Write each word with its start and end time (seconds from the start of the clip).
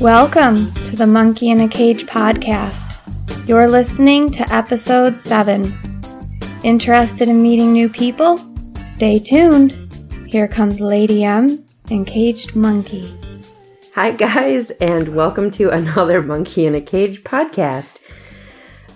Welcome 0.00 0.74
to 0.74 0.94
the 0.94 1.06
Monkey 1.06 1.48
in 1.48 1.62
a 1.62 1.68
Cage 1.68 2.04
podcast. 2.04 3.00
You're 3.48 3.66
listening 3.66 4.30
to 4.32 4.54
episode 4.54 5.16
7. 5.16 5.64
Interested 6.62 7.30
in 7.30 7.40
meeting 7.40 7.72
new 7.72 7.88
people? 7.88 8.36
Stay 8.86 9.18
tuned. 9.18 9.72
Here 10.26 10.48
comes 10.48 10.82
Lady 10.82 11.24
M 11.24 11.64
and 11.90 12.06
Caged 12.06 12.54
Monkey. 12.54 13.10
Hi, 13.94 14.10
guys, 14.10 14.70
and 14.82 15.16
welcome 15.16 15.50
to 15.52 15.70
another 15.70 16.20
Monkey 16.20 16.66
in 16.66 16.74
a 16.74 16.82
Cage 16.82 17.24
podcast. 17.24 17.96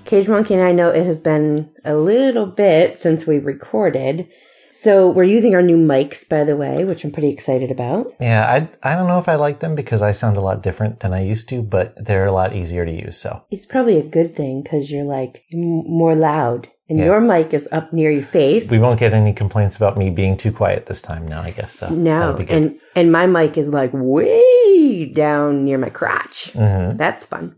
Cage 0.04 0.28
Monkey 0.28 0.52
and 0.52 0.62
I 0.62 0.72
know 0.72 0.90
it 0.90 1.06
has 1.06 1.18
been 1.18 1.70
a 1.82 1.96
little 1.96 2.44
bit 2.44 3.00
since 3.00 3.26
we 3.26 3.38
recorded. 3.38 4.28
So 4.72 5.10
we're 5.10 5.24
using 5.24 5.54
our 5.54 5.62
new 5.62 5.76
mics, 5.76 6.26
by 6.28 6.44
the 6.44 6.56
way, 6.56 6.84
which 6.84 7.04
I'm 7.04 7.10
pretty 7.10 7.28
excited 7.30 7.70
about. 7.70 8.12
Yeah, 8.20 8.46
I 8.82 8.90
I 8.92 8.94
don't 8.96 9.08
know 9.08 9.18
if 9.18 9.28
I 9.28 9.34
like 9.34 9.60
them 9.60 9.74
because 9.74 10.00
I 10.02 10.12
sound 10.12 10.36
a 10.36 10.40
lot 10.40 10.62
different 10.62 11.00
than 11.00 11.12
I 11.12 11.22
used 11.22 11.48
to, 11.50 11.60
but 11.62 11.94
they're 12.04 12.26
a 12.26 12.32
lot 12.32 12.54
easier 12.54 12.86
to 12.86 12.92
use. 12.92 13.18
So 13.18 13.42
It's 13.50 13.66
probably 13.66 13.98
a 13.98 14.02
good 14.02 14.36
thing 14.36 14.62
because 14.62 14.90
you're 14.90 15.04
like 15.04 15.42
m- 15.52 15.84
more 15.86 16.14
loud, 16.14 16.68
and 16.88 16.98
Yeah. 16.98 17.06
your 17.06 17.20
mic 17.20 17.52
is 17.52 17.68
up 17.72 17.92
near 17.92 18.10
your 18.10 18.22
face. 18.24 18.70
we 18.70 18.78
won't 18.78 19.00
get 19.00 19.12
any 19.12 19.32
complaints 19.32 19.76
about 19.76 19.96
me 19.98 20.08
being 20.10 20.36
too 20.36 20.52
quiet 20.52 20.86
this 20.86 21.02
time 21.02 21.26
now. 21.26 21.42
I 21.42 21.50
guess 21.50 21.72
so. 21.72 21.88
no, 21.90 22.18
That'll 22.20 22.34
be 22.36 22.44
good. 22.44 22.56
and 22.56 22.78
and 22.96 23.12
my 23.12 23.26
mic 23.26 23.58
is 23.58 23.68
like 23.68 23.90
way 23.92 25.06
down 25.06 25.64
near 25.64 25.78
my 25.78 25.90
crotch. 25.90 26.52
Mhm. 26.54 26.96
That's 26.96 27.24
fun. 27.24 27.56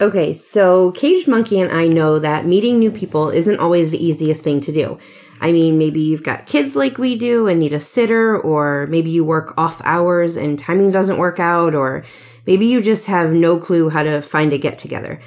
Okay, 0.00 0.32
so 0.32 0.90
Caged 0.92 1.28
Monkey 1.28 1.60
and 1.60 1.70
I 1.70 1.86
know 1.86 2.18
that 2.18 2.46
meeting 2.46 2.78
new 2.78 2.90
people 2.90 3.28
isn't 3.30 3.58
always 3.60 3.90
the 3.90 4.04
easiest 4.04 4.42
thing 4.42 4.60
to 4.62 4.72
do. 4.72 4.98
I 5.42 5.52
mean, 5.52 5.76
maybe 5.76 6.00
you've 6.00 6.22
got 6.22 6.46
kids 6.46 6.76
like 6.76 6.98
we 6.98 7.18
do 7.18 7.48
and 7.48 7.58
need 7.58 7.72
a 7.72 7.80
sitter, 7.80 8.38
or 8.38 8.86
maybe 8.86 9.10
you 9.10 9.24
work 9.24 9.52
off 9.58 9.82
hours 9.84 10.36
and 10.36 10.58
timing 10.58 10.92
doesn't 10.92 11.18
work 11.18 11.40
out, 11.40 11.74
or 11.74 12.04
maybe 12.46 12.66
you 12.66 12.80
just 12.80 13.06
have 13.06 13.32
no 13.32 13.58
clue 13.58 13.88
how 13.88 14.04
to 14.04 14.22
find 14.22 14.52
a 14.52 14.58
get 14.58 14.78
together. 14.78 15.20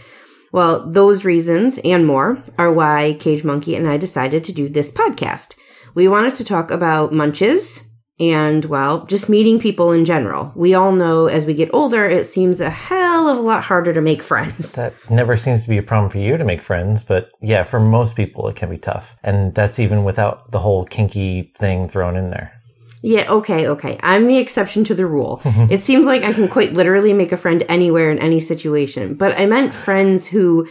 Well, 0.53 0.89
those 0.89 1.25
reasons 1.25 1.79
and 1.83 2.07
more 2.07 2.41
are 2.57 2.71
why 2.71 3.17
Cage 3.19 3.43
Monkey 3.43 3.75
and 3.75 3.89
I 3.89 3.97
decided 3.97 4.45
to 4.45 4.53
do 4.53 4.69
this 4.69 4.89
podcast. 4.89 5.53
We 5.95 6.07
wanted 6.07 6.35
to 6.35 6.45
talk 6.45 6.71
about 6.71 7.13
munches 7.13 7.81
and, 8.17 8.63
well, 8.63 9.05
just 9.05 9.27
meeting 9.27 9.59
people 9.59 9.91
in 9.91 10.05
general. 10.05 10.53
We 10.55 10.73
all 10.73 10.93
know 10.93 11.25
as 11.27 11.43
we 11.43 11.53
get 11.53 11.73
older, 11.73 12.09
it 12.09 12.25
seems 12.27 12.61
a 12.61 12.69
hell 12.69 13.04
of 13.27 13.37
a 13.37 13.41
lot 13.41 13.63
harder 13.63 13.93
to 13.93 14.01
make 14.01 14.23
friends. 14.23 14.73
That 14.73 14.93
never 15.09 15.37
seems 15.37 15.63
to 15.63 15.69
be 15.69 15.77
a 15.77 15.83
problem 15.83 16.09
for 16.09 16.19
you 16.19 16.37
to 16.37 16.43
make 16.43 16.61
friends, 16.61 17.03
but 17.03 17.29
yeah, 17.41 17.63
for 17.63 17.79
most 17.79 18.15
people 18.15 18.47
it 18.47 18.55
can 18.55 18.69
be 18.69 18.77
tough, 18.77 19.15
and 19.23 19.53
that's 19.53 19.79
even 19.79 20.03
without 20.03 20.51
the 20.51 20.59
whole 20.59 20.85
kinky 20.85 21.53
thing 21.57 21.87
thrown 21.87 22.15
in 22.15 22.29
there. 22.29 22.51
Yeah, 23.01 23.29
okay, 23.29 23.67
okay. 23.67 23.99
I'm 24.01 24.27
the 24.27 24.37
exception 24.37 24.83
to 24.85 24.95
the 24.95 25.05
rule. 25.05 25.39
it 25.45 25.83
seems 25.83 26.07
like 26.07 26.23
I 26.23 26.33
can 26.33 26.47
quite 26.47 26.73
literally 26.73 27.13
make 27.13 27.31
a 27.31 27.37
friend 27.37 27.63
anywhere 27.69 28.09
in 28.09 28.17
any 28.17 28.39
situation, 28.39 29.13
but 29.13 29.37
I 29.39 29.45
meant 29.45 29.73
friends 29.73 30.25
who 30.25 30.67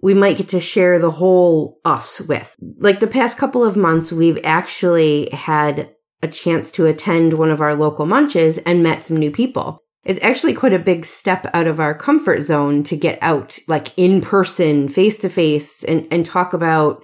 we 0.00 0.14
might 0.14 0.38
get 0.38 0.48
to 0.50 0.60
share 0.60 0.98
the 0.98 1.10
whole 1.10 1.80
us 1.84 2.20
with. 2.22 2.54
Like 2.78 3.00
the 3.00 3.06
past 3.06 3.36
couple 3.36 3.64
of 3.64 3.76
months, 3.76 4.12
we've 4.12 4.38
actually 4.44 5.28
had 5.30 5.90
a 6.22 6.28
chance 6.28 6.70
to 6.72 6.86
attend 6.86 7.34
one 7.34 7.50
of 7.50 7.60
our 7.60 7.74
local 7.74 8.06
munches 8.06 8.58
and 8.58 8.82
met 8.82 9.02
some 9.02 9.18
new 9.18 9.30
people. 9.30 9.83
It's 10.04 10.18
actually 10.22 10.54
quite 10.54 10.72
a 10.74 10.78
big 10.78 11.04
step 11.06 11.46
out 11.54 11.66
of 11.66 11.80
our 11.80 11.94
comfort 11.94 12.42
zone 12.42 12.82
to 12.84 12.96
get 12.96 13.18
out, 13.22 13.58
like 13.68 13.92
in 13.96 14.20
person, 14.20 14.88
face 14.88 15.16
to 15.18 15.28
face, 15.28 15.82
and 15.84 16.06
and 16.10 16.26
talk 16.26 16.52
about, 16.52 17.02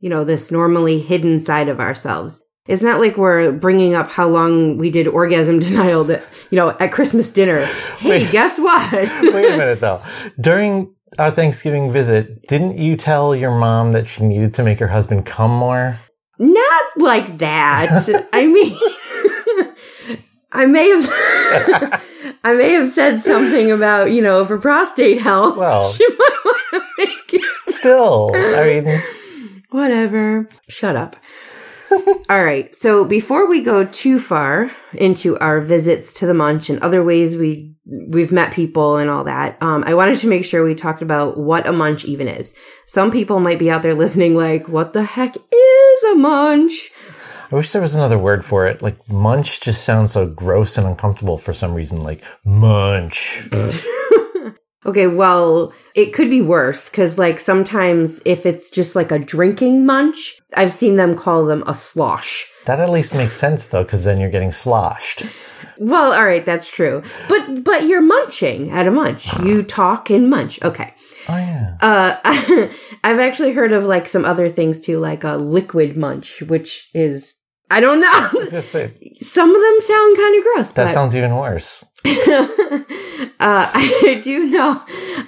you 0.00 0.10
know, 0.10 0.24
this 0.24 0.50
normally 0.50 1.00
hidden 1.00 1.40
side 1.40 1.68
of 1.68 1.80
ourselves. 1.80 2.40
It's 2.66 2.82
not 2.82 3.00
like 3.00 3.16
we're 3.16 3.50
bringing 3.52 3.94
up 3.94 4.08
how 4.10 4.28
long 4.28 4.78
we 4.78 4.90
did 4.90 5.08
orgasm 5.08 5.58
denial 5.68 6.04
that, 6.04 6.22
you 6.50 6.56
know, 6.56 6.70
at 6.78 6.92
Christmas 6.92 7.30
dinner. 7.30 7.66
Hey, 8.02 8.24
Wait. 8.24 8.32
guess 8.32 8.58
what? 8.58 8.92
Wait 8.92 9.52
a 9.52 9.56
minute 9.56 9.80
though. 9.80 10.02
During 10.40 10.92
our 11.20 11.30
Thanksgiving 11.30 11.92
visit, 11.92 12.48
didn't 12.48 12.78
you 12.78 12.96
tell 12.96 13.36
your 13.36 13.56
mom 13.56 13.92
that 13.92 14.08
she 14.08 14.24
needed 14.24 14.54
to 14.54 14.64
make 14.64 14.80
her 14.80 14.88
husband 14.88 15.24
come 15.24 15.52
more? 15.52 16.00
Not 16.40 16.84
like 16.96 17.38
that. 17.38 18.26
I 18.32 18.46
mean, 18.46 18.76
I 20.52 20.66
may 20.66 20.88
have, 20.90 22.02
I 22.44 22.52
may 22.54 22.72
have 22.72 22.92
said 22.92 23.22
something 23.22 23.70
about, 23.70 24.12
you 24.12 24.22
know, 24.22 24.44
for 24.44 24.58
prostate 24.58 25.20
health. 25.20 25.56
Well- 25.56 25.92
she 25.94 26.06
might 26.08 26.36
want 26.44 26.58
to 26.72 26.82
make 26.98 27.34
it. 27.34 27.74
Still, 27.74 28.30
I 28.34 28.80
mean, 28.80 29.02
Whatever. 29.70 30.48
Shut 30.68 30.96
up. 30.96 31.16
All 32.30 32.44
right. 32.44 32.74
So 32.74 33.04
before 33.04 33.48
we 33.48 33.62
go 33.62 33.84
too 33.84 34.20
far 34.20 34.70
into 34.92 35.38
our 35.38 35.60
visits 35.60 36.12
to 36.14 36.26
the 36.26 36.34
munch 36.34 36.68
and 36.68 36.78
other 36.80 37.02
ways 37.02 37.34
we 37.34 37.74
we've 38.08 38.30
met 38.30 38.52
people 38.52 38.98
and 38.98 39.10
all 39.10 39.24
that, 39.24 39.60
um, 39.62 39.82
I 39.86 39.94
wanted 39.94 40.18
to 40.20 40.28
make 40.28 40.44
sure 40.44 40.62
we 40.64 40.74
talked 40.74 41.02
about 41.02 41.38
what 41.38 41.66
a 41.66 41.72
munch 41.72 42.04
even 42.04 42.28
is. 42.28 42.54
Some 42.86 43.10
people 43.10 43.40
might 43.40 43.58
be 43.58 43.70
out 43.70 43.82
there 43.82 43.94
listening, 43.94 44.36
like, 44.36 44.68
"What 44.68 44.92
the 44.92 45.02
heck 45.02 45.36
is 45.36 46.02
a 46.12 46.14
munch?" 46.14 46.92
I 47.52 47.54
wish 47.54 47.72
there 47.72 47.82
was 47.82 47.94
another 47.94 48.16
word 48.18 48.46
for 48.46 48.66
it. 48.66 48.80
Like 48.80 49.06
munch 49.10 49.60
just 49.60 49.84
sounds 49.84 50.12
so 50.12 50.26
gross 50.26 50.78
and 50.78 50.86
uncomfortable 50.86 51.36
for 51.36 51.52
some 51.52 51.74
reason. 51.74 52.02
Like 52.02 52.24
munch. 52.44 53.46
Okay, 54.84 55.06
well, 55.06 55.72
it 55.94 56.12
could 56.12 56.28
be 56.28 56.42
worse 56.42 56.88
because, 56.88 57.16
like, 57.16 57.38
sometimes 57.38 58.20
if 58.24 58.44
it's 58.44 58.68
just 58.68 58.96
like 58.96 59.12
a 59.12 59.18
drinking 59.18 59.86
munch, 59.86 60.40
I've 60.54 60.72
seen 60.72 60.96
them 60.96 61.16
call 61.16 61.46
them 61.46 61.62
a 61.68 61.74
slosh. 61.74 62.48
That 62.64 62.80
at 62.80 62.90
least 62.90 63.14
makes 63.14 63.36
sense 63.36 63.68
though, 63.68 63.84
because 63.84 64.02
then 64.02 64.20
you're 64.20 64.28
getting 64.28 64.50
sloshed. 64.50 65.24
Well, 65.78 66.12
all 66.12 66.26
right, 66.26 66.44
that's 66.44 66.68
true. 66.68 67.02
But 67.28 67.62
but 67.62 67.86
you're 67.86 68.02
munching 68.02 68.70
at 68.72 68.88
a 68.88 68.90
munch. 68.90 69.32
You 69.40 69.62
talk 69.80 70.10
and 70.10 70.28
munch. 70.28 70.60
Okay. 70.62 70.92
Oh 71.28 71.36
yeah. 71.36 71.76
Uh, 71.80 72.68
I've 73.04 73.20
actually 73.20 73.52
heard 73.52 73.72
of 73.72 73.84
like 73.84 74.08
some 74.08 74.24
other 74.24 74.48
things 74.48 74.80
too, 74.80 74.98
like 74.98 75.22
a 75.22 75.36
liquid 75.36 75.96
munch, 75.96 76.42
which 76.42 76.88
is 76.92 77.34
I 77.70 77.80
don't 77.80 78.00
know. 78.00 78.60
some 79.22 79.54
of 79.54 79.62
them 79.62 79.80
sound 79.80 80.16
kind 80.16 80.36
of 80.36 80.42
gross. 80.44 80.70
that 80.72 80.94
sounds 80.94 81.16
even 81.16 81.34
worse. 81.36 81.84
uh, 82.04 82.48
I 83.40 84.20
do 84.22 84.44
know. 84.46 84.82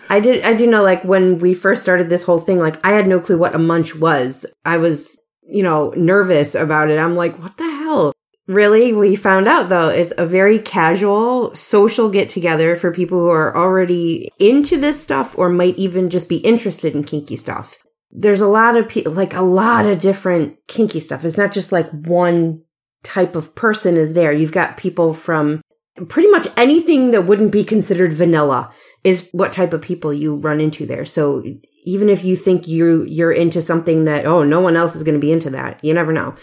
I 0.09 0.21
did. 0.21 0.45
I 0.45 0.55
do 0.55 0.67
know. 0.67 0.83
Like 0.83 1.05
when 1.05 1.39
we 1.39 1.55
first 1.55 1.83
started 1.83 2.09
this 2.09 2.23
whole 2.23 2.41
thing, 2.41 2.59
like 2.59 2.85
I 2.85 2.93
had 2.93 3.07
no 3.07 3.21
clue 3.21 3.39
what 3.39 3.55
a 3.55 3.59
munch 3.59 3.95
was. 3.95 4.45
I 4.65 4.77
was, 4.77 5.17
you 5.43 5.63
know, 5.63 5.93
nervous 5.97 6.55
about 6.55 6.91
it. 6.91 6.99
I'm 6.99 7.15
like, 7.15 7.39
what 7.39 7.57
the 7.57 7.65
hell? 7.65 8.13
Really? 8.47 8.93
We 8.93 9.17
found 9.17 9.49
out 9.49 9.69
though, 9.69 9.89
it's 9.89 10.13
a 10.19 10.27
very 10.27 10.59
casual 10.59 11.55
social 11.55 12.11
get 12.11 12.29
together 12.29 12.77
for 12.77 12.93
people 12.93 13.21
who 13.21 13.31
are 13.31 13.57
already 13.57 14.31
into 14.39 14.79
this 14.79 15.01
stuff 15.01 15.39
or 15.39 15.49
might 15.49 15.79
even 15.79 16.11
just 16.11 16.29
be 16.29 16.37
interested 16.39 16.95
in 16.95 17.05
kinky 17.05 17.37
stuff. 17.37 17.77
There's 18.15 18.41
a 18.41 18.49
lot 18.49 18.77
of 18.77 18.89
people, 18.89 19.13
like 19.13 19.35
a 19.35 19.43
lot 19.43 19.87
of 19.87 20.01
different 20.01 20.57
kinky 20.69 21.01
stuff. 21.01 21.25
It's 21.25 21.37
not 21.37 21.53
just 21.53 21.73
like 21.73 21.91
one 21.91 22.63
type 23.03 23.37
of 23.37 23.55
person 23.55 23.97
is 23.97 24.15
there. 24.15 24.33
You've 24.33 24.53
got 24.53 24.77
people 24.77 25.13
from 25.13 25.61
pretty 26.09 26.29
much 26.31 26.49
anything 26.57 27.13
that 27.13 27.27
wouldn't 27.27 27.53
be 27.53 27.65
considered 27.65 28.15
vanilla 28.15 28.73
is 29.05 29.29
what 29.33 29.53
type 29.53 29.73
of 29.73 29.83
people 29.83 30.13
you 30.13 30.37
run 30.37 30.61
into 30.61 30.87
there. 30.87 31.05
So 31.05 31.45
even 31.85 32.09
if 32.09 32.25
you 32.25 32.37
think 32.37 32.67
you 32.67 33.05
you're 33.05 33.33
into 33.33 33.61
something 33.63 34.05
that 34.07 34.27
oh 34.27 34.43
no 34.43 34.61
one 34.61 34.77
else 34.77 34.97
is 34.97 35.03
going 35.03 35.15
to 35.15 35.21
be 35.21 35.33
into 35.33 35.51
that, 35.51 35.83
you 35.85 35.95
never 35.95 36.13
know. 36.13 36.35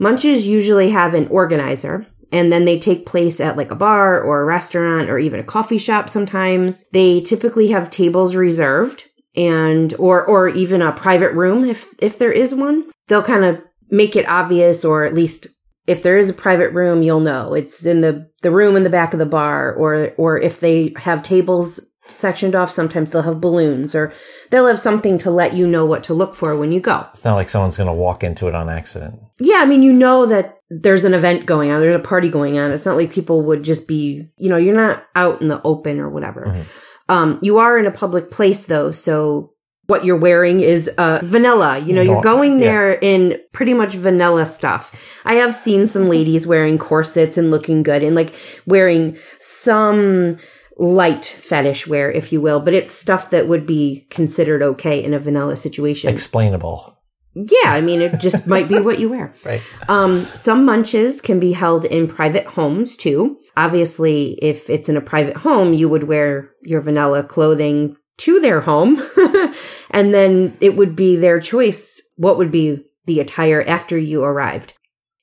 Munches 0.00 0.46
usually 0.46 0.90
have 0.90 1.14
an 1.14 1.28
organizer 1.28 2.06
and 2.32 2.52
then 2.52 2.64
they 2.64 2.78
take 2.78 3.06
place 3.06 3.38
at 3.38 3.56
like 3.56 3.70
a 3.70 3.76
bar 3.76 4.22
or 4.22 4.40
a 4.40 4.46
restaurant 4.46 5.10
or 5.10 5.18
even 5.18 5.40
a 5.40 5.44
coffee 5.44 5.78
shop 5.78 6.08
sometimes. 6.08 6.84
They 6.92 7.20
typically 7.20 7.68
have 7.68 7.90
tables 7.90 8.34
reserved 8.34 9.04
and 9.36 9.94
or 9.94 10.24
or 10.24 10.48
even 10.48 10.82
a 10.82 10.92
private 10.92 11.32
room 11.32 11.64
if 11.64 11.86
if 11.98 12.18
there 12.18 12.32
is 12.32 12.54
one. 12.54 12.90
They'll 13.08 13.22
kind 13.22 13.44
of 13.44 13.60
make 13.90 14.16
it 14.16 14.28
obvious 14.28 14.84
or 14.84 15.04
at 15.04 15.14
least 15.14 15.46
if 15.86 16.02
there 16.02 16.18
is 16.18 16.28
a 16.28 16.34
private 16.34 16.72
room, 16.72 17.02
you'll 17.02 17.20
know 17.20 17.54
it's 17.54 17.84
in 17.84 18.00
the 18.00 18.28
the 18.42 18.50
room 18.50 18.76
in 18.76 18.84
the 18.84 18.90
back 18.90 19.12
of 19.12 19.18
the 19.18 19.26
bar, 19.26 19.74
or 19.74 20.12
or 20.16 20.38
if 20.38 20.60
they 20.60 20.92
have 20.96 21.22
tables 21.22 21.80
sectioned 22.08 22.54
off, 22.54 22.70
sometimes 22.70 23.10
they'll 23.10 23.22
have 23.22 23.40
balloons, 23.40 23.94
or 23.94 24.12
they'll 24.50 24.66
have 24.66 24.78
something 24.78 25.18
to 25.18 25.30
let 25.30 25.54
you 25.54 25.66
know 25.66 25.86
what 25.86 26.04
to 26.04 26.14
look 26.14 26.36
for 26.36 26.56
when 26.56 26.72
you 26.72 26.80
go. 26.80 27.06
It's 27.12 27.24
not 27.24 27.34
like 27.34 27.50
someone's 27.50 27.76
gonna 27.76 27.94
walk 27.94 28.22
into 28.22 28.46
it 28.46 28.54
on 28.54 28.68
accident. 28.68 29.18
Yeah, 29.40 29.56
I 29.56 29.66
mean, 29.66 29.82
you 29.82 29.92
know 29.92 30.26
that 30.26 30.58
there's 30.70 31.04
an 31.04 31.14
event 31.14 31.46
going 31.46 31.70
on, 31.70 31.80
there's 31.80 31.94
a 31.94 31.98
party 31.98 32.28
going 32.28 32.58
on. 32.58 32.70
It's 32.72 32.86
not 32.86 32.96
like 32.96 33.10
people 33.10 33.44
would 33.46 33.62
just 33.62 33.88
be, 33.88 34.28
you 34.36 34.48
know, 34.48 34.56
you're 34.56 34.74
not 34.74 35.04
out 35.16 35.40
in 35.42 35.48
the 35.48 35.60
open 35.62 35.98
or 35.98 36.08
whatever. 36.08 36.46
Mhm. 36.46 36.66
Um, 37.10 37.38
you 37.42 37.58
are 37.58 37.76
in 37.76 37.86
a 37.86 37.90
public 37.90 38.30
place 38.30 38.66
though, 38.66 38.92
so 38.92 39.52
what 39.86 40.04
you're 40.04 40.16
wearing 40.16 40.60
is 40.60 40.88
uh, 40.96 41.18
vanilla. 41.24 41.80
You 41.80 41.92
know, 41.92 42.02
you're 42.02 42.22
Norm- 42.22 42.22
going 42.22 42.52
yeah. 42.60 42.66
there 42.66 42.92
in 42.92 43.36
pretty 43.52 43.74
much 43.74 43.94
vanilla 43.94 44.46
stuff. 44.46 44.94
I 45.24 45.34
have 45.34 45.52
seen 45.54 45.88
some 45.88 46.08
ladies 46.08 46.46
wearing 46.46 46.78
corsets 46.78 47.36
and 47.36 47.50
looking 47.50 47.82
good 47.82 48.04
and 48.04 48.14
like 48.14 48.32
wearing 48.66 49.18
some 49.40 50.38
light 50.78 51.24
fetish 51.24 51.88
wear, 51.88 52.10
if 52.12 52.32
you 52.32 52.40
will, 52.40 52.60
but 52.60 52.72
it's 52.72 52.94
stuff 52.94 53.30
that 53.30 53.48
would 53.48 53.66
be 53.66 54.06
considered 54.10 54.62
okay 54.62 55.02
in 55.02 55.12
a 55.12 55.18
vanilla 55.18 55.56
situation. 55.56 56.08
Explainable. 56.08 56.96
yeah, 57.34 57.72
I 57.72 57.80
mean, 57.80 58.00
it 58.00 58.20
just 58.20 58.46
might 58.46 58.68
be 58.68 58.78
what 58.78 59.00
you 59.00 59.08
wear. 59.08 59.34
Right. 59.44 59.60
Um, 59.88 60.28
some 60.36 60.64
munches 60.64 61.20
can 61.20 61.40
be 61.40 61.50
held 61.50 61.84
in 61.84 62.06
private 62.06 62.46
homes 62.46 62.96
too. 62.96 63.39
Obviously, 63.56 64.38
if 64.42 64.70
it's 64.70 64.88
in 64.88 64.96
a 64.96 65.00
private 65.00 65.36
home, 65.36 65.74
you 65.74 65.88
would 65.88 66.04
wear 66.04 66.50
your 66.62 66.80
vanilla 66.80 67.22
clothing 67.22 67.96
to 68.18 68.40
their 68.40 68.60
home. 68.60 69.02
and 69.90 70.14
then 70.14 70.56
it 70.60 70.76
would 70.76 70.94
be 70.94 71.16
their 71.16 71.40
choice 71.40 72.00
what 72.16 72.38
would 72.38 72.50
be 72.50 72.84
the 73.06 73.20
attire 73.20 73.62
after 73.66 73.98
you 73.98 74.22
arrived. 74.22 74.74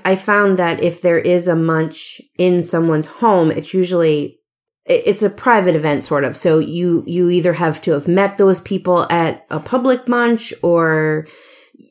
I 0.03 0.15
found 0.15 0.57
that 0.57 0.81
if 0.81 1.01
there 1.01 1.19
is 1.19 1.47
a 1.47 1.55
munch 1.55 2.21
in 2.37 2.63
someone's 2.63 3.05
home, 3.05 3.51
it's 3.51 3.73
usually 3.73 4.39
it's 4.85 5.21
a 5.21 5.29
private 5.29 5.75
event 5.75 6.03
sort 6.03 6.23
of. 6.23 6.37
So 6.37 6.59
you 6.59 7.03
you 7.05 7.29
either 7.29 7.53
have 7.53 7.81
to 7.83 7.91
have 7.91 8.07
met 8.07 8.37
those 8.37 8.61
people 8.61 9.05
at 9.09 9.45
a 9.49 9.59
public 9.59 10.07
munch 10.07 10.53
or 10.63 11.27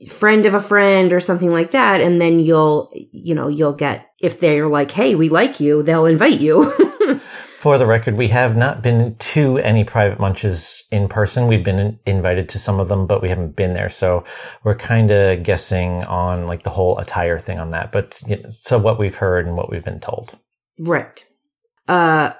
friend 0.08 0.46
of 0.46 0.54
a 0.54 0.62
friend 0.62 1.12
or 1.12 1.20
something 1.20 1.50
like 1.50 1.70
that 1.72 2.00
and 2.00 2.20
then 2.20 2.38
you'll 2.38 2.90
you 3.12 3.34
know 3.34 3.48
you'll 3.48 3.72
get 3.72 4.08
if 4.20 4.40
they're 4.40 4.66
like 4.66 4.90
hey 4.90 5.14
we 5.14 5.28
like 5.28 5.60
you 5.60 5.82
they'll 5.82 6.06
invite 6.06 6.40
you 6.40 6.72
For 7.58 7.78
the 7.78 7.86
record, 7.86 8.16
we 8.16 8.28
have 8.28 8.54
not 8.56 8.80
been 8.80 9.16
to 9.16 9.58
any 9.58 9.82
private 9.82 10.20
munches 10.20 10.84
in 10.92 11.08
person. 11.08 11.48
We've 11.48 11.64
been 11.64 11.98
invited 12.06 12.48
to 12.50 12.60
some 12.60 12.78
of 12.78 12.88
them, 12.88 13.06
but 13.06 13.22
we 13.22 13.28
haven't 13.28 13.56
been 13.56 13.72
there. 13.72 13.88
So 13.88 14.24
we're 14.62 14.76
kind 14.76 15.10
of 15.10 15.42
guessing 15.42 16.04
on 16.04 16.46
like 16.46 16.62
the 16.62 16.70
whole 16.70 16.98
attire 16.98 17.40
thing 17.40 17.58
on 17.58 17.70
that. 17.70 17.90
But 17.90 18.20
you 18.26 18.36
know, 18.36 18.50
so 18.66 18.78
what 18.78 19.00
we've 19.00 19.16
heard 19.16 19.46
and 19.46 19.56
what 19.56 19.70
we've 19.70 19.84
been 19.84 20.00
told. 20.00 20.38
right 20.78 21.24
uh 21.88 22.32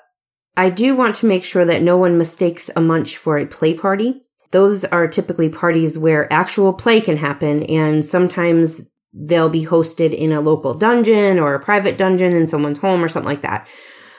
i 0.57 0.71
do 0.71 0.95
want 0.95 1.17
to 1.17 1.27
make 1.27 1.45
sure 1.45 1.65
that 1.65 1.83
no 1.83 1.97
one 1.97 2.19
mistakes 2.19 2.71
a 2.77 2.81
munch 2.81 3.17
for 3.17 3.39
a 3.39 3.47
play 3.47 3.75
party 3.75 4.23
those 4.51 4.85
are 4.87 5.09
typically 5.09 5.49
parties 5.49 5.99
where 5.99 6.33
actual 6.33 6.73
play 6.73 7.01
can 7.01 7.17
happen 7.17 7.63
and 7.65 8.05
sometimes 8.05 8.83
they'll 9.13 9.49
be 9.49 9.65
hosted 9.65 10.17
in 10.17 10.33
a 10.33 10.41
local 10.41 10.75
dungeon 10.75 11.39
or 11.39 11.55
a 11.55 11.61
private 11.61 11.97
dungeon 11.97 12.33
in 12.33 12.47
someone's 12.47 12.79
home 12.79 13.03
or 13.03 13.09
something 13.09 13.29
like 13.29 13.43
that 13.43 13.67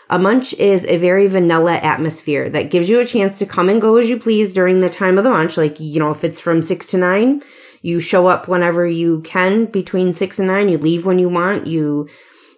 a 0.09 0.17
munch 0.17 0.53
is 0.53 0.85
a 0.85 0.97
very 0.97 1.27
vanilla 1.27 1.75
atmosphere 1.75 2.49
that 2.49 2.69
gives 2.69 2.89
you 2.89 2.99
a 2.99 3.05
chance 3.05 3.37
to 3.39 3.45
come 3.45 3.69
and 3.69 3.81
go 3.81 3.97
as 3.97 4.09
you 4.09 4.17
please 4.17 4.53
during 4.53 4.79
the 4.79 4.89
time 4.89 5.17
of 5.17 5.23
the 5.23 5.29
munch. 5.29 5.57
Like, 5.57 5.79
you 5.79 5.99
know, 5.99 6.11
if 6.11 6.23
it's 6.23 6.39
from 6.39 6.61
six 6.61 6.85
to 6.87 6.97
nine, 6.97 7.43
you 7.81 7.99
show 7.99 8.27
up 8.27 8.47
whenever 8.47 8.87
you 8.87 9.21
can 9.21 9.65
between 9.65 10.13
six 10.13 10.39
and 10.39 10.47
nine. 10.47 10.69
You 10.69 10.77
leave 10.77 11.05
when 11.05 11.19
you 11.19 11.29
want. 11.29 11.67
You, 11.67 12.07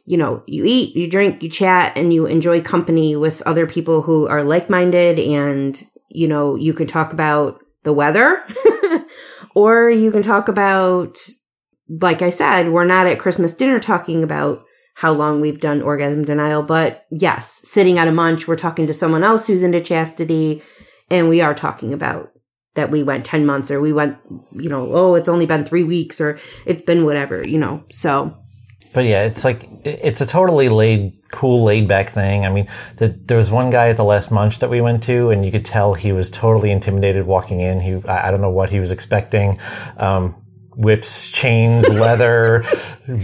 you 0.05 0.17
know, 0.17 0.43
you 0.45 0.63
eat, 0.65 0.95
you 0.95 1.09
drink, 1.09 1.41
you 1.41 1.49
chat, 1.49 1.93
and 1.97 2.13
you 2.13 2.27
enjoy 2.27 2.61
company 2.61 3.15
with 3.15 3.41
other 3.43 3.65
people 3.65 4.03
who 4.03 4.27
are 4.27 4.43
like 4.43 4.69
minded. 4.69 5.17
And, 5.19 5.83
you 6.09 6.27
know, 6.27 6.55
you 6.55 6.73
can 6.73 6.87
talk 6.87 7.13
about 7.13 7.59
the 7.83 7.93
weather 7.93 8.43
or 9.55 9.89
you 9.89 10.11
can 10.11 10.21
talk 10.21 10.47
about, 10.47 11.17
like 11.87 12.21
I 12.21 12.29
said, 12.29 12.71
we're 12.71 12.85
not 12.85 13.07
at 13.07 13.19
Christmas 13.19 13.53
dinner 13.53 13.79
talking 13.79 14.23
about 14.23 14.63
how 14.95 15.13
long 15.13 15.39
we've 15.39 15.61
done 15.61 15.81
orgasm 15.81 16.25
denial. 16.25 16.61
But 16.61 17.05
yes, 17.09 17.61
sitting 17.63 17.97
at 17.97 18.07
a 18.07 18.11
munch, 18.11 18.47
we're 18.47 18.57
talking 18.57 18.85
to 18.87 18.93
someone 18.93 19.23
else 19.23 19.47
who's 19.47 19.61
into 19.61 19.79
chastity, 19.79 20.61
and 21.09 21.29
we 21.29 21.39
are 21.39 21.53
talking 21.53 21.93
about 21.93 22.31
that 22.75 22.91
we 22.91 23.01
went 23.01 23.25
10 23.25 23.45
months 23.45 23.71
or 23.71 23.81
we 23.81 23.93
went, 23.93 24.17
you 24.53 24.69
know, 24.69 24.93
oh, 24.93 25.15
it's 25.15 25.29
only 25.29 25.45
been 25.45 25.65
three 25.65 25.83
weeks 25.83 26.19
or 26.21 26.39
it's 26.65 26.81
been 26.81 27.05
whatever, 27.05 27.47
you 27.47 27.57
know. 27.57 27.83
So, 27.91 28.35
But 28.93 29.01
yeah, 29.01 29.23
it's 29.23 29.43
like 29.43 29.69
it's 29.83 30.21
a 30.21 30.25
totally 30.25 30.67
laid, 30.69 31.13
cool, 31.31 31.63
laid 31.63 31.87
back 31.87 32.09
thing. 32.09 32.45
I 32.45 32.49
mean, 32.49 32.67
the, 32.97 33.09
there 33.25 33.37
was 33.37 33.51
one 33.51 33.69
guy 33.69 33.89
at 33.89 33.97
the 33.97 34.03
last 34.03 34.31
munch 34.31 34.59
that 34.59 34.69
we 34.69 34.81
went 34.81 35.03
to, 35.03 35.29
and 35.29 35.45
you 35.45 35.51
could 35.51 35.65
tell 35.65 35.93
he 35.93 36.11
was 36.11 36.29
totally 36.29 36.71
intimidated 36.71 37.25
walking 37.25 37.59
in. 37.59 37.79
He, 37.79 38.01
I 38.07 38.27
I 38.27 38.31
don't 38.31 38.41
know 38.41 38.49
what 38.49 38.69
he 38.69 38.79
was 38.79 38.91
expecting. 38.91 39.59
Um, 39.97 40.35
whips, 40.75 41.29
chains, 41.29 41.87
leather, 41.89 42.63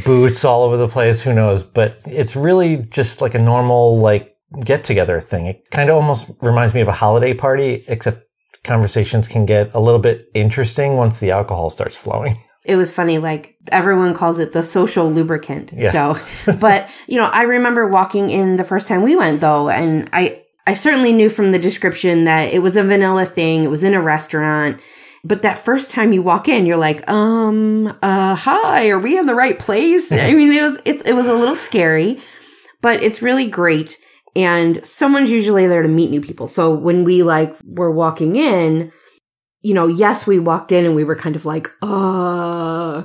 boots 0.04 0.46
all 0.46 0.64
over 0.64 0.78
the 0.78 0.88
place. 0.88 1.22
Who 1.22 1.34
knows? 1.34 1.64
But 1.64 2.00
it's 2.06 2.36
really 2.36 2.78
just 2.78 3.22
like 3.22 3.34
a 3.34 3.40
normal 3.40 4.00
like 4.00 4.36
get 4.64 4.84
together 4.84 5.20
thing. 5.20 5.48
It 5.48 5.70
kind 5.72 5.90
of 5.90 5.96
almost 5.96 6.30
reminds 6.42 6.74
me 6.74 6.82
of 6.82 6.88
a 6.88 6.94
holiday 6.94 7.34
party, 7.34 7.84
except 7.88 8.24
conversations 8.64 9.28
can 9.28 9.46
get 9.46 9.74
a 9.74 9.80
little 9.80 10.00
bit 10.00 10.28
interesting 10.34 10.96
once 10.96 11.20
the 11.20 11.32
alcohol 11.32 11.70
starts 11.70 11.96
flowing. 11.96 12.38
it 12.66 12.76
was 12.76 12.92
funny 12.92 13.18
like 13.18 13.56
everyone 13.72 14.14
calls 14.14 14.40
it 14.40 14.52
the 14.54 14.64
social 14.64 15.12
lubricant. 15.12 15.72
Yeah. 15.74 15.92
so 15.92 16.54
but 16.60 16.90
you 17.08 17.20
know 17.20 17.26
i 17.26 17.44
remember 17.44 17.88
walking 17.88 18.30
in 18.30 18.58
the 18.58 18.64
first 18.64 18.88
time 18.88 19.04
we 19.04 19.16
went 19.16 19.42
though 19.42 19.70
and 19.70 20.10
i 20.14 20.44
i 20.68 20.74
certainly 20.74 21.14
knew 21.14 21.30
from 21.30 21.52
the 21.52 21.60
description 21.60 22.26
that 22.26 22.54
it 22.54 22.60
was 22.60 22.76
a 22.78 22.84
vanilla 22.84 23.26
thing. 23.26 23.64
It 23.64 23.70
was 23.70 23.84
in 23.84 23.94
a 23.94 24.02
restaurant. 24.02 24.80
But 25.24 25.42
that 25.42 25.58
first 25.58 25.90
time 25.90 26.14
you 26.14 26.22
walk 26.22 26.48
in 26.48 26.66
you're 26.66 26.78
like 26.78 27.10
um 27.10 27.88
uh 28.02 28.36
hi 28.36 28.90
are 28.90 29.00
we 29.00 29.18
in 29.18 29.26
the 29.26 29.36
right 29.36 29.58
place? 29.58 30.12
I 30.12 30.34
mean 30.34 30.52
it 30.52 30.62
was 30.62 30.78
it, 30.86 31.06
it 31.06 31.14
was 31.14 31.26
a 31.26 31.34
little 31.34 31.56
scary 31.56 32.22
but 32.82 33.02
it's 33.02 33.22
really 33.24 33.50
great. 33.50 33.98
And 34.36 34.86
someone's 34.86 35.32
usually 35.32 35.66
there 35.66 35.82
to 35.82 35.88
meet 35.88 36.12
new 36.12 36.22
people. 36.22 36.48
So 36.48 36.72
when 36.76 37.04
we 37.04 37.24
like 37.24 37.56
were 37.66 37.90
walking 37.90 38.36
in 38.36 38.92
you 39.66 39.74
know, 39.74 39.88
yes, 39.88 40.28
we 40.28 40.38
walked 40.38 40.72
in 40.72 40.86
and 40.86 40.96
we 40.96 41.04
were 41.04 41.16
kind 41.16 41.36
of 41.36 41.44
like, 41.46 41.70
uh, 41.82 43.04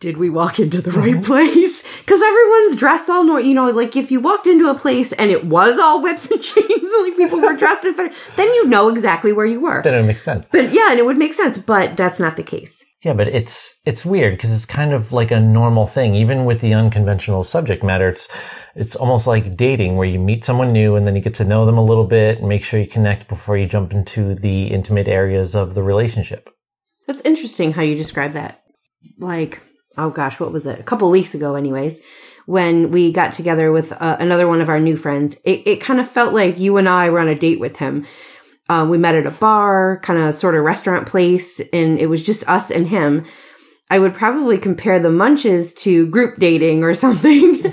did 0.00 0.16
we 0.16 0.30
walk 0.30 0.60
into 0.60 0.80
the 0.80 0.92
right 0.92 1.16
Mhm. 1.16 1.24
place? 1.24 1.82
Because 2.08 2.22
everyone's 2.22 2.76
dressed 2.76 3.10
all 3.10 3.22
normal. 3.24 3.44
You 3.44 3.54
know, 3.54 3.68
like 3.70 3.94
if 3.94 4.10
you 4.10 4.18
walked 4.18 4.46
into 4.46 4.70
a 4.70 4.74
place 4.74 5.12
and 5.12 5.30
it 5.30 5.44
was 5.44 5.78
all 5.78 6.00
whips 6.00 6.24
and 6.30 6.40
chains 6.50 6.88
and 6.94 7.02
like 7.04 7.16
people 7.18 7.38
were 7.40 7.54
dressed 7.54 7.84
in, 7.84 7.94
then 7.96 8.48
you 8.54 8.66
know 8.66 8.88
exactly 8.88 9.30
where 9.32 9.44
you 9.44 9.60
were. 9.60 9.82
Then 9.82 9.94
it 9.94 10.06
makes 10.06 10.22
sense. 10.22 10.46
But 10.50 10.72
yeah, 10.72 10.88
and 10.90 10.98
it 10.98 11.04
would 11.04 11.18
make 11.18 11.34
sense. 11.34 11.58
But 11.58 11.96
that's 11.98 12.18
not 12.18 12.36
the 12.36 12.42
case. 12.42 12.82
Yeah, 13.04 13.12
but 13.12 13.28
it's 13.28 13.76
it's 13.84 14.04
weird 14.04 14.36
because 14.36 14.52
it's 14.52 14.66
kind 14.66 14.92
of 14.92 15.12
like 15.12 15.30
a 15.30 15.38
normal 15.38 15.86
thing, 15.86 16.16
even 16.16 16.44
with 16.44 16.60
the 16.60 16.74
unconventional 16.74 17.44
subject 17.44 17.84
matter. 17.84 18.08
It's 18.08 18.28
it's 18.74 18.96
almost 18.96 19.26
like 19.26 19.56
dating, 19.56 19.96
where 19.96 20.08
you 20.08 20.18
meet 20.18 20.44
someone 20.44 20.72
new 20.72 20.96
and 20.96 21.06
then 21.06 21.14
you 21.14 21.22
get 21.22 21.34
to 21.34 21.44
know 21.44 21.64
them 21.64 21.78
a 21.78 21.84
little 21.84 22.04
bit 22.04 22.38
and 22.38 22.48
make 22.48 22.64
sure 22.64 22.80
you 22.80 22.88
connect 22.88 23.28
before 23.28 23.56
you 23.56 23.66
jump 23.66 23.92
into 23.92 24.34
the 24.34 24.66
intimate 24.66 25.06
areas 25.06 25.54
of 25.54 25.74
the 25.74 25.82
relationship. 25.82 26.50
That's 27.06 27.22
interesting 27.24 27.72
how 27.72 27.82
you 27.82 27.94
describe 27.94 28.32
that. 28.32 28.62
Like, 29.18 29.60
oh 29.96 30.10
gosh, 30.10 30.40
what 30.40 30.52
was 30.52 30.66
it? 30.66 30.80
A 30.80 30.84
couple 30.84 31.08
weeks 31.08 31.34
ago, 31.34 31.54
anyways, 31.54 31.96
when 32.46 32.90
we 32.90 33.12
got 33.12 33.32
together 33.32 33.70
with 33.70 33.92
uh, 33.92 34.16
another 34.18 34.48
one 34.48 34.60
of 34.60 34.68
our 34.68 34.80
new 34.80 34.96
friends, 34.96 35.36
it, 35.44 35.66
it 35.66 35.80
kind 35.80 36.00
of 36.00 36.10
felt 36.10 36.34
like 36.34 36.58
you 36.58 36.78
and 36.78 36.88
I 36.88 37.10
were 37.10 37.20
on 37.20 37.28
a 37.28 37.34
date 37.34 37.60
with 37.60 37.76
him. 37.76 38.06
Uh, 38.68 38.86
we 38.88 38.98
met 38.98 39.14
at 39.14 39.26
a 39.26 39.30
bar, 39.30 40.00
kind 40.02 40.18
of 40.18 40.34
sort 40.34 40.54
of 40.54 40.62
restaurant 40.62 41.06
place, 41.06 41.60
and 41.72 41.98
it 41.98 42.06
was 42.06 42.22
just 42.22 42.48
us 42.48 42.70
and 42.70 42.86
him. 42.86 43.24
I 43.90 43.98
would 43.98 44.14
probably 44.14 44.58
compare 44.58 44.98
the 44.98 45.10
munches 45.10 45.72
to 45.74 46.06
group 46.08 46.38
dating 46.38 46.82
or 46.84 46.94
something. 46.94 47.72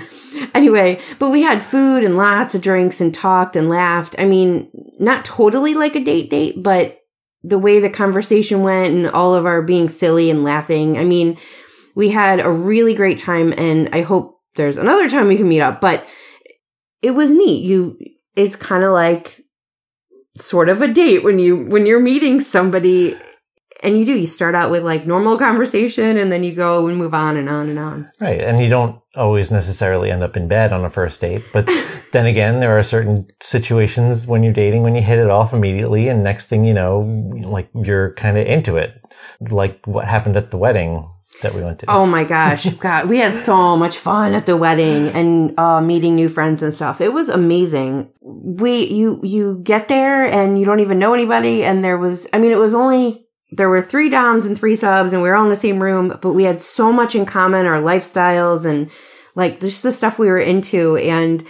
anyway, 0.54 1.00
but 1.18 1.30
we 1.30 1.42
had 1.42 1.62
food 1.62 2.02
and 2.02 2.16
lots 2.16 2.54
of 2.54 2.62
drinks 2.62 3.00
and 3.00 3.12
talked 3.12 3.56
and 3.56 3.68
laughed. 3.68 4.14
I 4.18 4.24
mean, 4.24 4.70
not 4.98 5.24
totally 5.24 5.74
like 5.74 5.94
a 5.94 6.04
date 6.04 6.30
date, 6.30 6.62
but 6.62 6.98
the 7.42 7.58
way 7.58 7.78
the 7.78 7.90
conversation 7.90 8.62
went 8.62 8.94
and 8.94 9.06
all 9.08 9.34
of 9.34 9.46
our 9.46 9.62
being 9.62 9.88
silly 9.88 10.30
and 10.30 10.42
laughing. 10.42 10.98
I 10.98 11.04
mean, 11.04 11.38
we 11.94 12.08
had 12.08 12.40
a 12.40 12.50
really 12.50 12.94
great 12.94 13.18
time 13.18 13.52
and 13.56 13.88
I 13.92 14.02
hope 14.02 14.40
there's 14.56 14.78
another 14.78 15.08
time 15.08 15.28
we 15.28 15.36
can 15.36 15.48
meet 15.48 15.60
up, 15.60 15.80
but 15.80 16.06
it 17.02 17.12
was 17.12 17.30
neat. 17.30 17.64
You, 17.64 17.98
it's 18.34 18.56
kind 18.56 18.82
of 18.82 18.92
like 18.92 19.44
sort 20.38 20.68
of 20.68 20.82
a 20.82 20.88
date 20.88 21.24
when 21.24 21.38
you, 21.38 21.56
when 21.56 21.86
you're 21.86 22.00
meeting 22.00 22.40
somebody 22.40 23.16
and 23.82 23.98
you 23.98 24.04
do, 24.04 24.16
you 24.16 24.26
start 24.26 24.54
out 24.54 24.70
with 24.70 24.82
like 24.82 25.06
normal 25.06 25.38
conversation 25.38 26.16
and 26.16 26.32
then 26.32 26.42
you 26.42 26.54
go 26.54 26.86
and 26.86 26.96
move 26.96 27.14
on 27.14 27.36
and 27.36 27.48
on 27.48 27.68
and 27.68 27.78
on. 27.78 28.10
Right. 28.20 28.40
And 28.40 28.60
you 28.60 28.68
don't 28.68 29.00
always 29.14 29.50
necessarily 29.50 30.10
end 30.10 30.22
up 30.22 30.36
in 30.36 30.48
bed 30.48 30.72
on 30.72 30.84
a 30.84 30.90
first 30.90 31.20
date. 31.20 31.42
But 31.52 31.68
then 32.12 32.26
again, 32.26 32.60
there 32.60 32.78
are 32.78 32.82
certain 32.82 33.26
situations 33.42 34.26
when 34.26 34.42
you're 34.42 34.52
dating 34.52 34.82
when 34.82 34.94
you 34.94 35.02
hit 35.02 35.18
it 35.18 35.30
off 35.30 35.52
immediately 35.52 36.08
and 36.08 36.24
next 36.24 36.46
thing 36.46 36.64
you 36.64 36.74
know, 36.74 37.00
like 37.44 37.68
you're 37.74 38.14
kind 38.14 38.38
of 38.38 38.46
into 38.46 38.76
it. 38.76 38.94
Like 39.50 39.86
what 39.86 40.06
happened 40.06 40.36
at 40.36 40.50
the 40.50 40.58
wedding 40.58 41.08
that 41.42 41.54
we 41.54 41.62
went 41.62 41.80
to. 41.80 41.90
Oh 41.90 42.06
my 42.06 42.24
gosh, 42.24 42.68
God, 42.78 43.08
we 43.08 43.18
had 43.18 43.34
so 43.34 43.76
much 43.76 43.98
fun 43.98 44.34
at 44.34 44.46
the 44.46 44.56
wedding 44.56 45.08
and 45.08 45.58
uh, 45.58 45.80
meeting 45.80 46.14
new 46.14 46.28
friends 46.28 46.62
and 46.62 46.72
stuff. 46.72 47.00
It 47.00 47.12
was 47.12 47.28
amazing. 47.28 48.10
We 48.20 48.86
you 48.86 49.20
you 49.22 49.60
get 49.62 49.88
there 49.88 50.24
and 50.24 50.58
you 50.58 50.64
don't 50.64 50.80
even 50.80 50.98
know 50.98 51.14
anybody, 51.14 51.64
and 51.64 51.84
there 51.84 51.98
was 51.98 52.26
I 52.32 52.38
mean 52.38 52.52
it 52.52 52.58
was 52.58 52.74
only 52.74 53.26
there 53.52 53.68
were 53.68 53.82
three 53.82 54.08
doms 54.08 54.44
and 54.44 54.58
three 54.58 54.76
subs, 54.76 55.12
and 55.12 55.22
we 55.22 55.28
were 55.28 55.36
all 55.36 55.44
in 55.44 55.50
the 55.50 55.56
same 55.56 55.82
room, 55.82 56.18
but 56.20 56.32
we 56.32 56.44
had 56.44 56.60
so 56.60 56.92
much 56.92 57.14
in 57.14 57.26
common, 57.26 57.66
our 57.66 57.80
lifestyles 57.80 58.64
and 58.64 58.90
like 59.34 59.60
just 59.60 59.82
the 59.82 59.92
stuff 59.92 60.18
we 60.18 60.28
were 60.28 60.40
into, 60.40 60.96
and 60.96 61.46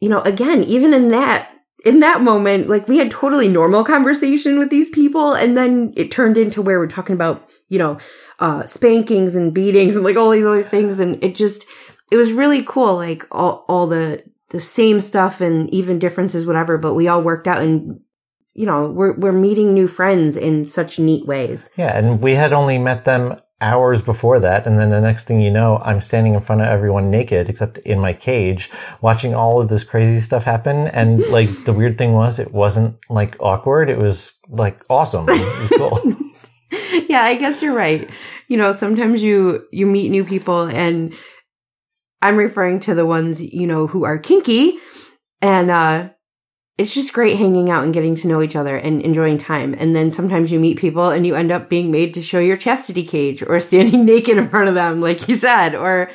you 0.00 0.08
know, 0.08 0.20
again, 0.22 0.64
even 0.64 0.92
in 0.94 1.08
that 1.10 1.50
in 1.84 2.00
that 2.00 2.22
moment, 2.22 2.68
like 2.68 2.88
we 2.88 2.98
had 2.98 3.10
totally 3.10 3.48
normal 3.48 3.84
conversation 3.84 4.58
with 4.58 4.70
these 4.70 4.88
people, 4.90 5.34
and 5.34 5.56
then 5.56 5.92
it 5.96 6.10
turned 6.10 6.36
into 6.36 6.62
where 6.62 6.78
we're 6.78 6.88
talking 6.88 7.14
about, 7.14 7.48
you 7.68 7.78
know, 7.78 7.98
uh, 8.40 8.66
spankings 8.66 9.34
and 9.34 9.54
beatings 9.54 9.94
and 9.94 10.04
like 10.04 10.16
all 10.16 10.30
these 10.30 10.44
other 10.44 10.62
things, 10.62 10.98
and 10.98 11.22
it 11.22 11.34
just 11.34 11.66
it 12.10 12.16
was 12.16 12.32
really 12.32 12.64
cool, 12.64 12.96
like 12.96 13.26
all 13.30 13.64
all 13.68 13.86
the 13.86 14.22
the 14.50 14.60
same 14.60 15.00
stuff 15.00 15.40
and 15.40 15.72
even 15.72 15.98
differences, 15.98 16.46
whatever. 16.46 16.78
But 16.78 16.94
we 16.94 17.08
all 17.08 17.22
worked 17.22 17.46
out, 17.46 17.62
and 17.62 18.00
you 18.54 18.66
know, 18.66 18.88
we're 18.88 19.12
we're 19.14 19.32
meeting 19.32 19.72
new 19.72 19.86
friends 19.86 20.36
in 20.36 20.64
such 20.64 20.98
neat 20.98 21.26
ways. 21.26 21.68
Yeah, 21.76 21.96
and 21.96 22.20
we 22.20 22.34
had 22.34 22.52
only 22.52 22.78
met 22.78 23.04
them 23.04 23.40
hours 23.60 24.00
before 24.00 24.38
that. 24.40 24.66
And 24.66 24.78
then 24.78 24.90
the 24.90 25.00
next 25.00 25.26
thing 25.26 25.40
you 25.40 25.50
know, 25.50 25.78
I'm 25.84 26.00
standing 26.00 26.34
in 26.34 26.40
front 26.40 26.62
of 26.62 26.68
everyone 26.68 27.10
naked, 27.10 27.48
except 27.48 27.78
in 27.78 27.98
my 27.98 28.12
cage, 28.12 28.70
watching 29.00 29.34
all 29.34 29.60
of 29.60 29.68
this 29.68 29.84
crazy 29.84 30.20
stuff 30.20 30.44
happen. 30.44 30.88
And 30.88 31.20
like 31.26 31.64
the 31.64 31.72
weird 31.72 31.98
thing 31.98 32.12
was, 32.12 32.38
it 32.38 32.52
wasn't 32.52 32.96
like 33.10 33.36
awkward. 33.40 33.90
It 33.90 33.98
was 33.98 34.32
like 34.48 34.84
awesome. 34.88 35.26
It 35.28 35.60
was 35.60 35.70
cool. 35.70 36.32
yeah, 37.08 37.22
I 37.22 37.36
guess 37.36 37.60
you're 37.60 37.74
right. 37.74 38.08
You 38.48 38.56
know, 38.56 38.72
sometimes 38.72 39.22
you 39.22 39.66
you 39.72 39.86
meet 39.86 40.10
new 40.10 40.24
people 40.24 40.62
and 40.62 41.14
I'm 42.22 42.36
referring 42.36 42.80
to 42.80 42.94
the 42.94 43.06
ones, 43.06 43.42
you 43.42 43.66
know, 43.66 43.86
who 43.86 44.04
are 44.04 44.18
kinky 44.18 44.78
and 45.40 45.70
uh 45.70 46.08
it's 46.78 46.94
just 46.94 47.12
great 47.12 47.36
hanging 47.36 47.70
out 47.70 47.82
and 47.82 47.92
getting 47.92 48.14
to 48.14 48.28
know 48.28 48.40
each 48.40 48.54
other 48.54 48.76
and 48.76 49.02
enjoying 49.02 49.36
time. 49.36 49.74
And 49.76 49.96
then 49.96 50.12
sometimes 50.12 50.52
you 50.52 50.60
meet 50.60 50.78
people 50.78 51.10
and 51.10 51.26
you 51.26 51.34
end 51.34 51.50
up 51.50 51.68
being 51.68 51.90
made 51.90 52.14
to 52.14 52.22
show 52.22 52.38
your 52.38 52.56
chastity 52.56 53.04
cage 53.04 53.42
or 53.42 53.58
standing 53.60 54.04
naked 54.04 54.38
in 54.38 54.48
front 54.48 54.68
of 54.68 54.74
them, 54.74 55.00
like 55.00 55.28
you 55.28 55.36
said, 55.36 55.74
or 55.74 56.10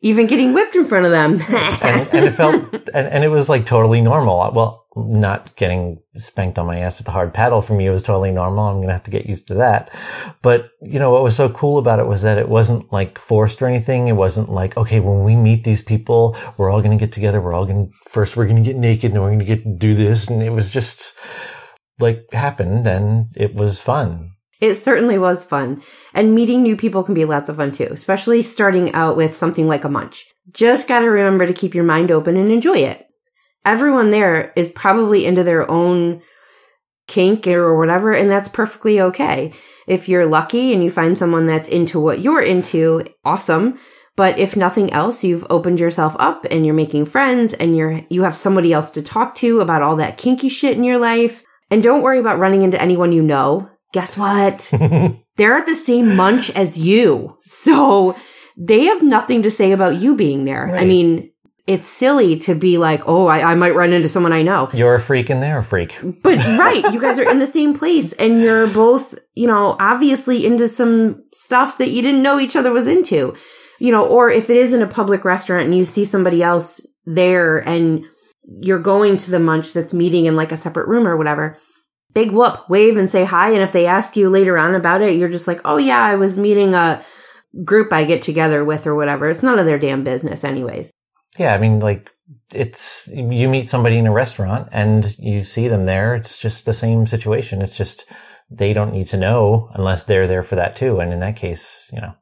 even 0.00 0.26
getting 0.26 0.54
whipped 0.54 0.74
in 0.74 0.86
front 0.86 1.04
of 1.04 1.12
them. 1.12 1.42
and, 1.82 2.08
and, 2.08 2.24
it 2.26 2.32
felt, 2.32 2.54
and, 2.94 3.06
and, 3.06 3.24
it 3.24 3.28
was 3.28 3.48
like 3.48 3.66
totally 3.66 4.00
normal. 4.00 4.50
Well, 4.54 4.85
not 4.96 5.54
getting 5.56 5.98
spanked 6.16 6.58
on 6.58 6.66
my 6.66 6.80
ass 6.80 6.96
with 6.96 7.06
a 7.06 7.12
hard 7.12 7.34
paddle 7.34 7.60
from 7.60 7.80
you 7.80 7.90
was 7.90 8.02
totally 8.02 8.30
normal. 8.30 8.64
I'm 8.64 8.76
going 8.76 8.88
to 8.88 8.94
have 8.94 9.02
to 9.04 9.10
get 9.10 9.26
used 9.26 9.46
to 9.48 9.54
that. 9.54 9.94
But, 10.42 10.70
you 10.80 10.98
know, 10.98 11.10
what 11.10 11.22
was 11.22 11.36
so 11.36 11.50
cool 11.50 11.76
about 11.78 11.98
it 11.98 12.06
was 12.06 12.22
that 12.22 12.38
it 12.38 12.48
wasn't 12.48 12.90
like 12.92 13.18
forced 13.18 13.60
or 13.60 13.66
anything. 13.66 14.08
It 14.08 14.12
wasn't 14.12 14.50
like, 14.50 14.76
okay, 14.76 15.00
when 15.00 15.22
we 15.22 15.36
meet 15.36 15.64
these 15.64 15.82
people, 15.82 16.36
we're 16.56 16.70
all 16.70 16.80
going 16.80 16.96
to 16.96 17.02
get 17.02 17.12
together. 17.12 17.42
We're 17.42 17.52
all 17.52 17.66
going 17.66 17.88
to, 17.88 18.10
first 18.10 18.36
we're 18.36 18.46
going 18.46 18.62
to 18.62 18.68
get 18.68 18.78
naked 18.78 19.12
and 19.12 19.20
we're 19.20 19.28
going 19.28 19.38
to 19.40 19.44
get 19.44 19.78
do 19.78 19.94
this. 19.94 20.28
And 20.28 20.42
it 20.42 20.50
was 20.50 20.70
just 20.70 21.12
like 21.98 22.24
happened 22.32 22.86
and 22.86 23.26
it 23.36 23.54
was 23.54 23.78
fun. 23.78 24.32
It 24.62 24.76
certainly 24.76 25.18
was 25.18 25.44
fun. 25.44 25.82
And 26.14 26.34
meeting 26.34 26.62
new 26.62 26.76
people 26.76 27.04
can 27.04 27.12
be 27.12 27.26
lots 27.26 27.50
of 27.50 27.56
fun 27.56 27.72
too, 27.72 27.88
especially 27.90 28.42
starting 28.42 28.92
out 28.94 29.16
with 29.16 29.36
something 29.36 29.66
like 29.66 29.84
a 29.84 29.90
munch. 29.90 30.24
Just 30.52 30.88
gotta 30.88 31.10
remember 31.10 31.46
to 31.46 31.52
keep 31.52 31.74
your 31.74 31.84
mind 31.84 32.10
open 32.10 32.36
and 32.36 32.50
enjoy 32.50 32.78
it 32.78 33.05
everyone 33.66 34.10
there 34.10 34.52
is 34.56 34.70
probably 34.70 35.26
into 35.26 35.42
their 35.42 35.70
own 35.70 36.22
kink 37.06 37.46
or 37.46 37.76
whatever, 37.78 38.12
and 38.12 38.30
that's 38.30 38.48
perfectly 38.48 39.00
okay. 39.00 39.52
If 39.86 40.08
you're 40.08 40.26
lucky 40.26 40.72
and 40.72 40.82
you 40.82 40.90
find 40.90 41.18
someone 41.18 41.46
that's 41.46 41.68
into 41.68 42.00
what 42.00 42.20
you're 42.20 42.42
into, 42.42 43.04
awesome. 43.24 43.78
But 44.16 44.38
if 44.38 44.56
nothing 44.56 44.92
else, 44.92 45.22
you've 45.22 45.46
opened 45.50 45.78
yourself 45.78 46.16
up 46.18 46.46
and 46.50 46.64
you're 46.64 46.74
making 46.74 47.06
friends 47.06 47.52
and 47.52 47.76
you're 47.76 48.00
you 48.08 48.22
have 48.22 48.36
somebody 48.36 48.72
else 48.72 48.90
to 48.92 49.02
talk 49.02 49.34
to 49.36 49.60
about 49.60 49.82
all 49.82 49.96
that 49.96 50.16
kinky 50.16 50.48
shit 50.48 50.76
in 50.76 50.84
your 50.84 50.98
life. 50.98 51.44
And 51.70 51.82
don't 51.82 52.02
worry 52.02 52.18
about 52.18 52.38
running 52.38 52.62
into 52.62 52.80
anyone 52.80 53.12
you 53.12 53.22
know. 53.22 53.68
Guess 53.92 54.16
what? 54.16 54.68
They're 55.36 55.56
at 55.56 55.66
the 55.66 55.74
same 55.74 56.16
munch 56.16 56.50
as 56.50 56.78
you. 56.78 57.36
So 57.44 58.16
they 58.56 58.84
have 58.84 59.02
nothing 59.02 59.42
to 59.42 59.50
say 59.50 59.72
about 59.72 60.00
you 60.00 60.16
being 60.16 60.44
there. 60.44 60.66
Right. 60.72 60.82
I 60.82 60.84
mean, 60.84 61.30
it's 61.66 61.88
silly 61.88 62.38
to 62.38 62.54
be 62.54 62.78
like, 62.78 63.02
oh, 63.06 63.26
I, 63.26 63.52
I 63.52 63.54
might 63.56 63.74
run 63.74 63.92
into 63.92 64.08
someone 64.08 64.32
I 64.32 64.42
know. 64.42 64.70
You're 64.72 64.94
a 64.94 65.00
freak 65.00 65.30
and 65.30 65.42
they're 65.42 65.58
a 65.58 65.64
freak. 65.64 65.96
But 66.22 66.38
right, 66.58 66.92
you 66.92 67.00
guys 67.00 67.18
are 67.18 67.28
in 67.28 67.40
the 67.40 67.46
same 67.46 67.76
place 67.76 68.12
and 68.12 68.40
you're 68.40 68.68
both, 68.68 69.18
you 69.34 69.48
know, 69.48 69.76
obviously 69.80 70.46
into 70.46 70.68
some 70.68 71.24
stuff 71.32 71.78
that 71.78 71.90
you 71.90 72.02
didn't 72.02 72.22
know 72.22 72.38
each 72.38 72.54
other 72.54 72.72
was 72.72 72.86
into. 72.86 73.34
You 73.78 73.92
know, 73.92 74.06
or 74.06 74.30
if 74.30 74.48
it 74.48 74.56
is 74.56 74.72
in 74.72 74.80
a 74.80 74.86
public 74.86 75.24
restaurant 75.24 75.66
and 75.66 75.76
you 75.76 75.84
see 75.84 76.04
somebody 76.04 76.42
else 76.42 76.80
there 77.04 77.58
and 77.58 78.04
you're 78.60 78.78
going 78.78 79.16
to 79.18 79.30
the 79.30 79.38
munch 79.38 79.72
that's 79.72 79.92
meeting 79.92 80.26
in 80.26 80.36
like 80.36 80.52
a 80.52 80.56
separate 80.56 80.88
room 80.88 81.06
or 81.06 81.16
whatever, 81.16 81.58
big 82.14 82.30
whoop, 82.30 82.70
wave 82.70 82.96
and 82.96 83.10
say 83.10 83.24
hi. 83.24 83.50
And 83.50 83.60
if 83.60 83.72
they 83.72 83.86
ask 83.86 84.16
you 84.16 84.30
later 84.30 84.56
on 84.56 84.74
about 84.74 85.02
it, 85.02 85.16
you're 85.16 85.28
just 85.28 85.46
like, 85.46 85.60
oh 85.64 85.76
yeah, 85.76 86.02
I 86.02 86.14
was 86.14 86.38
meeting 86.38 86.74
a 86.74 87.04
group 87.64 87.92
I 87.92 88.04
get 88.04 88.22
together 88.22 88.64
with 88.64 88.86
or 88.86 88.94
whatever. 88.94 89.28
It's 89.28 89.42
none 89.42 89.58
of 89.58 89.66
their 89.66 89.78
damn 89.78 90.04
business 90.04 90.44
anyways. 90.44 90.90
Yeah, 91.38 91.54
I 91.54 91.58
mean, 91.58 91.80
like 91.80 92.10
it's 92.52 93.08
you 93.12 93.48
meet 93.48 93.68
somebody 93.70 93.98
in 93.98 94.06
a 94.06 94.12
restaurant 94.12 94.68
and 94.72 95.16
you 95.18 95.44
see 95.44 95.68
them 95.68 95.84
there. 95.84 96.14
It's 96.14 96.38
just 96.38 96.64
the 96.64 96.74
same 96.74 97.06
situation. 97.06 97.62
It's 97.62 97.74
just 97.74 98.06
they 98.50 98.72
don't 98.72 98.92
need 98.92 99.08
to 99.08 99.16
know 99.16 99.70
unless 99.74 100.04
they're 100.04 100.28
there 100.28 100.42
for 100.42 100.56
that 100.56 100.76
too. 100.76 101.00
And 101.00 101.12
in 101.12 101.20
that 101.20 101.36
case, 101.36 101.88
you 101.92 102.00
know, 102.00 102.14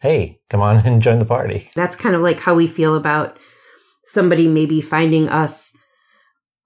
hey, 0.00 0.40
come 0.50 0.60
on 0.60 0.76
and 0.86 1.02
join 1.02 1.18
the 1.18 1.24
party. 1.24 1.70
That's 1.74 1.96
kind 1.96 2.14
of 2.14 2.22
like 2.22 2.40
how 2.40 2.54
we 2.54 2.66
feel 2.66 2.96
about 2.96 3.38
somebody 4.04 4.48
maybe 4.48 4.80
finding 4.80 5.28
us 5.28 5.72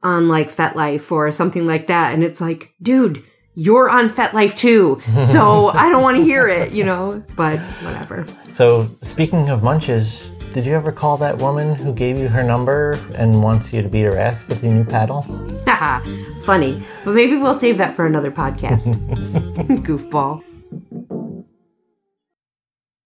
on 0.02 0.28
like 0.28 0.54
FetLife 0.54 1.10
or 1.10 1.32
something 1.32 1.66
like 1.66 1.86
that. 1.88 2.14
And 2.14 2.22
it's 2.22 2.40
like, 2.40 2.72
dude, 2.80 3.25
you're 3.54 3.88
on 3.88 4.10
FetLife 4.10 4.56
too. 4.56 5.00
So 5.32 5.68
I 5.68 5.88
don't 5.88 6.02
want 6.02 6.18
to 6.18 6.25
hear 6.25 6.46
it, 6.48 6.72
you 6.72 6.84
know, 6.84 7.25
but 7.34 7.58
whatever. 7.82 8.26
So 8.52 8.88
speaking 9.02 9.48
of 9.50 9.62
munches, 9.62 10.30
did 10.53 10.65
you 10.65 10.75
ever 10.75 10.91
call 10.93 11.17
that 11.19 11.38
woman 11.38 11.75
who 11.76 11.93
gave 11.93 12.19
you 12.19 12.29
her 12.29 12.43
number 12.43 12.97
and 13.15 13.43
wants 13.43 13.73
you 13.73 13.83
to 13.83 13.88
beat 13.88 14.03
her 14.03 14.19
ass 14.19 14.38
with 14.49 14.62
your 14.62 14.73
new 14.73 14.85
paddle? 14.85 15.23
Haha, 15.67 16.00
funny. 16.45 16.83
But 17.05 17.15
maybe 17.15 17.37
we'll 17.37 17.59
save 17.59 17.79
that 17.79 17.95
for 17.97 18.07
another 18.07 18.31
podcast. 18.31 18.83
Goofball. 19.85 20.43